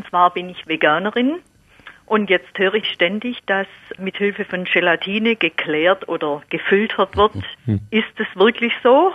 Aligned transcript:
Und 0.00 0.08
zwar 0.08 0.32
bin 0.32 0.48
ich 0.48 0.66
Veganerin. 0.66 1.40
Und 2.06 2.30
jetzt 2.30 2.56
höre 2.56 2.72
ich 2.72 2.86
ständig, 2.86 3.36
dass 3.44 3.66
mithilfe 3.98 4.46
von 4.46 4.64
Gelatine 4.64 5.36
geklärt 5.36 6.08
oder 6.08 6.42
gefiltert 6.48 7.18
wird. 7.18 7.34
Hm. 7.66 7.80
Ist 7.90 8.06
es 8.16 8.26
wirklich 8.34 8.72
so? 8.82 9.12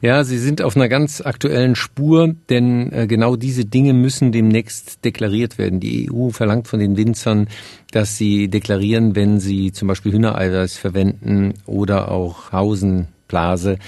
Ja, 0.00 0.22
Sie 0.22 0.38
sind 0.38 0.62
auf 0.62 0.76
einer 0.76 0.88
ganz 0.88 1.20
aktuellen 1.20 1.74
Spur, 1.74 2.32
denn 2.48 2.92
äh, 2.92 3.06
genau 3.08 3.34
diese 3.34 3.64
Dinge 3.64 3.92
müssen 3.92 4.30
demnächst 4.30 5.04
deklariert 5.04 5.58
werden. 5.58 5.80
Die 5.80 6.08
EU 6.12 6.28
verlangt 6.28 6.68
von 6.68 6.78
den 6.78 6.96
Winzern, 6.96 7.48
dass 7.90 8.16
sie 8.16 8.46
deklarieren, 8.46 9.16
wenn 9.16 9.40
sie 9.40 9.72
zum 9.72 9.88
Beispiel 9.88 10.12
Hühnereiweiß 10.12 10.78
verwenden 10.78 11.54
oder 11.66 12.12
auch 12.12 12.52
Hausenblase, 12.52 13.78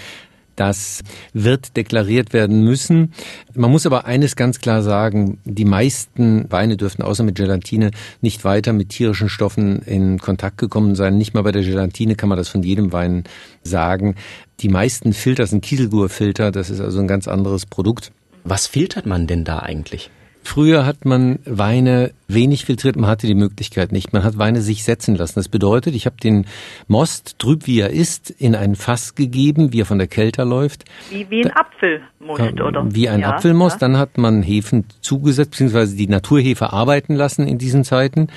das 0.56 1.02
wird 1.32 1.76
deklariert 1.76 2.32
werden 2.32 2.64
müssen. 2.64 3.12
Man 3.54 3.70
muss 3.70 3.86
aber 3.86 4.06
eines 4.06 4.36
ganz 4.36 4.60
klar 4.60 4.82
sagen, 4.82 5.38
die 5.44 5.64
meisten 5.64 6.50
Weine 6.50 6.76
dürften 6.76 7.02
außer 7.02 7.22
mit 7.22 7.36
Gelatine 7.36 7.90
nicht 8.20 8.44
weiter 8.44 8.72
mit 8.72 8.88
tierischen 8.88 9.28
Stoffen 9.28 9.82
in 9.82 10.18
Kontakt 10.18 10.58
gekommen 10.58 10.94
sein. 10.94 11.18
Nicht 11.18 11.34
mal 11.34 11.42
bei 11.42 11.52
der 11.52 11.62
Gelatine 11.62 12.16
kann 12.16 12.28
man 12.28 12.38
das 12.38 12.48
von 12.48 12.62
jedem 12.62 12.92
Wein 12.92 13.24
sagen. 13.62 14.16
Die 14.60 14.68
meisten 14.68 15.12
Filter 15.12 15.46
sind 15.46 15.62
Kieselgurfilter, 15.62 16.50
das 16.50 16.70
ist 16.70 16.80
also 16.80 16.98
ein 16.98 17.08
ganz 17.08 17.28
anderes 17.28 17.66
Produkt. 17.66 18.12
Was 18.44 18.66
filtert 18.66 19.06
man 19.06 19.26
denn 19.26 19.44
da 19.44 19.58
eigentlich? 19.58 20.10
Früher 20.46 20.86
hat 20.86 21.04
man 21.04 21.40
Weine 21.44 22.12
wenig 22.28 22.66
filtriert, 22.66 22.94
man 22.94 23.10
hatte 23.10 23.26
die 23.26 23.34
Möglichkeit 23.34 23.90
nicht. 23.90 24.12
Man 24.12 24.22
hat 24.22 24.38
Weine 24.38 24.62
sich 24.62 24.84
setzen 24.84 25.16
lassen. 25.16 25.34
Das 25.40 25.48
bedeutet, 25.48 25.96
ich 25.96 26.06
habe 26.06 26.16
den 26.22 26.46
Most, 26.86 27.40
trüb 27.40 27.66
wie 27.66 27.80
er 27.80 27.90
ist, 27.90 28.30
in 28.30 28.54
ein 28.54 28.76
Fass 28.76 29.16
gegeben, 29.16 29.72
wie 29.72 29.80
er 29.80 29.86
von 29.86 29.98
der 29.98 30.06
Kälte 30.06 30.44
läuft. 30.44 30.84
Wie, 31.10 31.28
wie 31.30 31.44
ein 31.44 31.50
Apfelmost, 31.50 32.60
oder? 32.60 32.86
Wie 32.94 33.08
ein 33.08 33.20
ja, 33.20 33.30
Apfelmost. 33.30 33.82
Ja. 33.82 33.88
Dann 33.88 33.98
hat 33.98 34.18
man 34.18 34.44
Hefen 34.44 34.84
zugesetzt, 35.00 35.50
beziehungsweise 35.50 35.96
die 35.96 36.06
Naturhefe 36.06 36.72
arbeiten 36.72 37.16
lassen 37.16 37.48
in 37.48 37.58
diesen 37.58 37.82
Zeiten. 37.82 38.28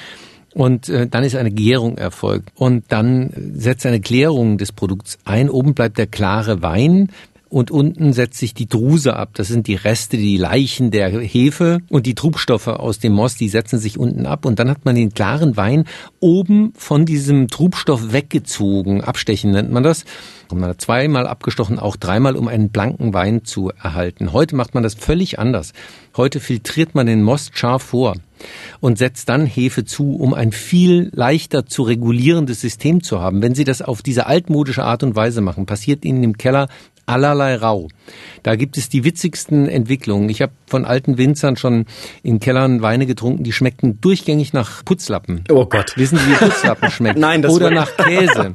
Und 0.55 0.89
äh, 0.89 1.05
dann 1.07 1.23
ist 1.23 1.35
eine 1.35 1.51
Gärung 1.51 1.99
erfolgt. 1.99 2.49
Und 2.55 2.85
dann 2.91 3.31
setzt 3.53 3.85
eine 3.85 4.01
Klärung 4.01 4.57
des 4.57 4.71
Produkts 4.71 5.19
ein. 5.25 5.47
Oben 5.47 5.75
bleibt 5.75 5.99
der 5.99 6.07
klare 6.07 6.63
Wein 6.63 7.11
und 7.49 7.71
unten 7.71 8.13
setzt 8.13 8.37
sich 8.37 8.53
die 8.53 8.67
Druse 8.67 9.15
ab. 9.15 9.31
Das 9.33 9.47
sind 9.47 9.67
die 9.67 9.75
Reste, 9.75 10.17
die 10.17 10.37
Leichen 10.37 10.91
der 10.91 11.09
Hefe 11.09 11.79
und 11.89 12.05
die 12.05 12.15
Trubstoffe 12.15 12.67
aus 12.67 12.99
dem 12.99 13.13
Most, 13.13 13.39
die 13.39 13.49
setzen 13.49 13.79
sich 13.79 13.97
unten 13.97 14.25
ab 14.25 14.45
und 14.45 14.59
dann 14.59 14.69
hat 14.69 14.85
man 14.85 14.95
den 14.95 15.13
klaren 15.13 15.57
Wein 15.57 15.85
oben 16.19 16.73
von 16.75 17.05
diesem 17.05 17.47
Trubstoff 17.47 18.13
weggezogen. 18.13 19.03
Abstechen 19.03 19.51
nennt 19.51 19.71
man 19.71 19.83
das. 19.83 20.05
Und 20.51 20.59
man 20.59 20.69
hat 20.71 20.81
zweimal 20.81 21.27
abgestochen, 21.27 21.77
auch 21.77 21.95
dreimal, 21.95 22.35
um 22.35 22.47
einen 22.47 22.69
blanken 22.69 23.13
Wein 23.13 23.45
zu 23.45 23.69
erhalten. 23.69 24.33
Heute 24.33 24.55
macht 24.55 24.73
man 24.73 24.81
das 24.81 24.95
völlig 24.95 25.37
anders. 25.37 25.73
Heute 26.17 26.39
filtriert 26.39 26.95
man 26.95 27.05
den 27.05 27.21
Most 27.21 27.55
scharf 27.55 27.83
vor 27.83 28.15
und 28.79 28.97
setzt 28.97 29.29
dann 29.29 29.45
Hefe 29.45 29.85
zu, 29.85 30.15
um 30.15 30.33
ein 30.33 30.51
viel 30.51 31.11
leichter 31.13 31.65
zu 31.65 31.83
regulierendes 31.83 32.61
System 32.61 33.03
zu 33.03 33.19
haben. 33.19 33.41
Wenn 33.41 33.53
Sie 33.53 33.63
das 33.63 33.81
auf 33.81 34.01
diese 34.01 34.25
altmodische 34.25 34.83
Art 34.83 35.03
und 35.03 35.15
Weise 35.15 35.41
machen, 35.41 35.65
passiert 35.65 36.03
Ihnen 36.05 36.23
im 36.23 36.37
Keller 36.37 36.67
allerlei 37.09 37.55
rau. 37.55 37.87
Da 38.43 38.55
gibt 38.55 38.77
es 38.77 38.89
die 38.89 39.03
witzigsten 39.03 39.67
Entwicklungen. 39.67 40.29
Ich 40.29 40.41
habe 40.41 40.53
von 40.67 40.85
alten 40.85 41.17
Winzern 41.17 41.57
schon 41.57 41.85
in 42.23 42.39
Kellern 42.39 42.81
Weine 42.81 43.05
getrunken, 43.05 43.43
die 43.43 43.51
schmeckten 43.51 43.99
durchgängig 43.99 44.53
nach 44.53 44.85
Putzlappen. 44.85 45.43
Oh 45.49 45.65
Gott. 45.65 45.93
Wissen 45.97 46.17
Sie, 46.17 46.31
wie 46.31 46.35
Putzlappen 46.35 46.89
schmecken? 46.91 47.19
Nein, 47.19 47.41
das 47.41 47.53
Oder 47.53 47.71
nach 47.71 47.95
Käse. 47.97 48.53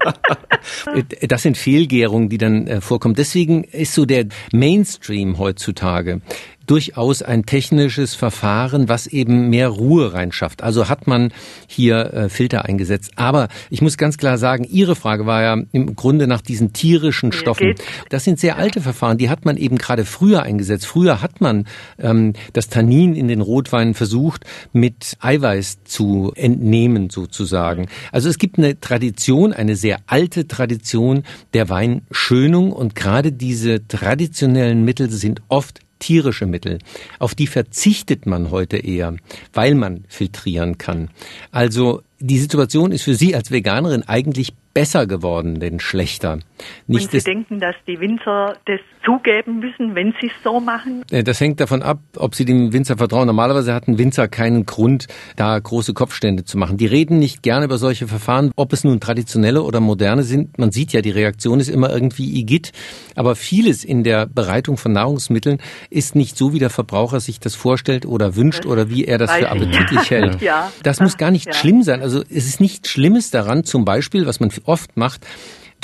das 1.28 1.42
sind 1.42 1.58
Fehlgärungen, 1.58 2.28
die 2.28 2.38
dann 2.38 2.66
äh, 2.66 2.80
vorkommen. 2.80 3.14
Deswegen 3.14 3.64
ist 3.64 3.94
so 3.94 4.06
der 4.06 4.26
Mainstream 4.52 5.38
heutzutage 5.38 6.20
durchaus 6.66 7.22
ein 7.22 7.44
technisches 7.46 8.14
Verfahren, 8.14 8.88
was 8.88 9.06
eben 9.06 9.50
mehr 9.50 9.68
Ruhe 9.68 10.12
reinschafft. 10.12 10.62
Also 10.62 10.88
hat 10.88 11.06
man 11.06 11.32
hier 11.66 12.12
äh, 12.12 12.28
Filter 12.28 12.64
eingesetzt. 12.64 13.12
Aber 13.16 13.48
ich 13.70 13.82
muss 13.82 13.96
ganz 13.96 14.18
klar 14.18 14.38
sagen, 14.38 14.64
Ihre 14.64 14.96
Frage 14.96 15.26
war 15.26 15.42
ja 15.42 15.62
im 15.72 15.96
Grunde 15.96 16.26
nach 16.26 16.40
diesen 16.40 16.72
tierischen 16.72 17.32
Stoffen. 17.32 17.74
Das 18.08 18.24
sind 18.24 18.38
sehr 18.38 18.56
alte 18.56 18.80
Verfahren, 18.80 19.18
die 19.18 19.28
hat 19.28 19.44
man 19.44 19.56
eben 19.56 19.78
gerade 19.78 20.04
früher 20.04 20.42
eingesetzt. 20.42 20.86
Früher 20.86 21.22
hat 21.22 21.40
man 21.40 21.66
ähm, 21.98 22.32
das 22.52 22.68
Tannin 22.68 23.14
in 23.14 23.28
den 23.28 23.40
Rotweinen 23.40 23.94
versucht, 23.94 24.44
mit 24.72 25.16
Eiweiß 25.20 25.84
zu 25.84 26.32
entnehmen 26.34 27.10
sozusagen. 27.10 27.88
Also 28.12 28.28
es 28.28 28.38
gibt 28.38 28.58
eine 28.58 28.78
Tradition, 28.80 29.52
eine 29.52 29.76
sehr 29.76 29.98
alte 30.06 30.48
Tradition 30.48 31.24
der 31.52 31.68
Weinschönung 31.68 32.72
und 32.72 32.94
gerade 32.94 33.32
diese 33.32 33.86
traditionellen 33.86 34.84
Mittel 34.84 35.10
sind 35.10 35.42
oft 35.48 35.80
tierische 35.98 36.46
Mittel. 36.46 36.78
Auf 37.18 37.34
die 37.34 37.46
verzichtet 37.46 38.26
man 38.26 38.50
heute 38.50 38.76
eher, 38.76 39.16
weil 39.52 39.74
man 39.74 40.04
filtrieren 40.08 40.78
kann. 40.78 41.10
Also 41.50 42.02
die 42.20 42.38
Situation 42.38 42.92
ist 42.92 43.02
für 43.02 43.14
Sie 43.14 43.34
als 43.34 43.50
Veganerin 43.50 44.02
eigentlich 44.02 44.52
besser 44.74 45.06
geworden, 45.06 45.60
denn 45.60 45.80
schlechter. 45.80 46.40
Nicht 46.86 47.12
Und 47.12 47.20
Sie 47.20 47.24
denken, 47.24 47.60
dass 47.60 47.76
die 47.86 47.98
Winzer 48.00 48.56
das 48.66 48.80
zugeben 49.04 49.60
müssen, 49.60 49.94
wenn 49.94 50.14
sie 50.20 50.26
es 50.26 50.32
so 50.42 50.60
machen? 50.60 51.02
Äh, 51.10 51.22
das 51.22 51.40
hängt 51.40 51.60
davon 51.60 51.82
ab, 51.82 51.98
ob 52.16 52.34
Sie 52.34 52.44
dem 52.44 52.72
Winzer 52.72 52.96
vertrauen. 52.96 53.26
Normalerweise 53.26 53.74
hat 53.74 53.86
ein 53.86 53.98
Winzer 53.98 54.28
keinen 54.28 54.66
Grund, 54.66 55.06
da 55.36 55.58
große 55.58 55.94
Kopfstände 55.94 56.44
zu 56.44 56.58
machen. 56.58 56.76
Die 56.76 56.86
reden 56.86 57.18
nicht 57.18 57.42
gerne 57.42 57.66
über 57.66 57.78
solche 57.78 58.08
Verfahren, 58.08 58.50
ob 58.56 58.72
es 58.72 58.84
nun 58.84 59.00
traditionelle 59.00 59.62
oder 59.62 59.80
moderne 59.80 60.22
sind. 60.22 60.58
Man 60.58 60.72
sieht 60.72 60.92
ja, 60.92 61.00
die 61.00 61.10
Reaktion 61.10 61.60
ist 61.60 61.68
immer 61.68 61.90
irgendwie 61.90 62.38
Igitt. 62.38 62.72
Aber 63.14 63.36
vieles 63.36 63.84
in 63.84 64.02
der 64.02 64.26
Bereitung 64.26 64.76
von 64.76 64.92
Nahrungsmitteln 64.92 65.58
ist 65.90 66.16
nicht 66.16 66.36
so, 66.36 66.52
wie 66.52 66.58
der 66.58 66.70
Verbraucher 66.70 67.20
sich 67.20 67.40
das 67.40 67.54
vorstellt 67.54 68.06
oder 68.06 68.36
wünscht 68.36 68.66
oder 68.66 68.90
wie 68.90 69.04
er 69.04 69.18
das 69.18 69.32
für 69.32 69.50
appetitlich 69.50 70.10
hält. 70.10 70.24
Ja. 70.44 70.70
Das 70.82 71.00
muss 71.00 71.16
gar 71.16 71.30
nicht 71.30 71.46
ja. 71.46 71.52
schlimm 71.54 71.82
sein. 71.82 72.02
Also 72.02 72.20
es 72.22 72.46
ist 72.46 72.60
nichts 72.60 72.90
Schlimmes 72.90 73.30
daran, 73.30 73.64
zum 73.64 73.84
Beispiel, 73.84 74.26
was 74.26 74.40
man 74.40 74.50
oft 74.64 74.96
macht, 74.96 75.26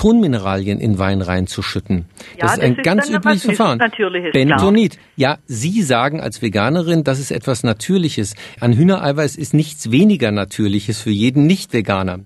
Tonmineralien 0.01 0.81
in 0.81 0.99
Wein 0.99 1.21
reinzuschütten. 1.21 2.07
Ja, 2.39 2.47
das 2.47 2.53
ist 2.55 2.61
ein 2.61 2.77
das 2.77 2.85
ganz 2.85 3.09
ist 3.11 3.17
übliches 3.17 3.43
Verfahren. 3.43 3.79
Bentonit. 4.33 4.99
Ja, 5.17 5.39
Sie 5.47 5.83
sagen 5.83 6.23
als 6.23 6.41
Veganerin, 6.41 7.05
das 7.05 7.19
ist 7.19 7.31
etwas 7.31 7.65
Natürliches. 7.65 8.35
An 8.61 8.73
Hühnereiweiß 8.73 9.37
ist 9.37 9.53
nichts 9.53 9.91
weniger 9.91 10.31
Natürliches 10.31 11.03
für 11.03 11.11
jeden 11.11 11.47
Nicht-Veganer. 11.47 12.21